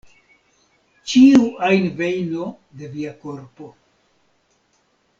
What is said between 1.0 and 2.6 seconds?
Ĉiu ajn vejno